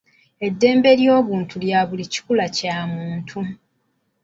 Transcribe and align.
Eddembe 0.47 0.91
ly'obuntu 0.99 1.55
lya 1.63 1.79
buli 1.89 2.05
kikula 2.13 2.45
Kya 2.55 2.75
muntu. 2.93 3.39